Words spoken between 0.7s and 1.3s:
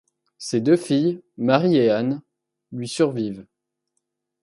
filles,